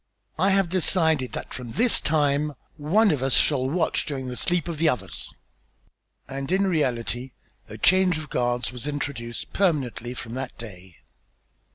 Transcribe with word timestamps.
I 0.39 0.49
have 0.49 0.67
decided 0.69 1.33
that 1.33 1.53
from 1.53 1.73
this 1.73 1.99
time 1.99 2.55
one 2.75 3.11
of 3.11 3.21
us 3.21 3.35
shall 3.35 3.69
watch 3.69 4.07
during 4.07 4.29
the 4.29 4.35
sleep 4.35 4.67
of 4.67 4.79
the 4.79 4.89
others." 4.89 5.29
And 6.27 6.51
in 6.51 6.65
reality 6.65 7.33
a 7.69 7.77
change 7.77 8.17
of 8.17 8.31
guards 8.31 8.71
was 8.71 8.87
introduced 8.87 9.53
permanently 9.53 10.15
from 10.15 10.33
that 10.33 10.57
day. 10.57 10.95